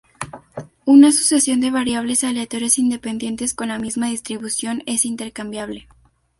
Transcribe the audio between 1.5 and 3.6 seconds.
de variables aleatorias independientes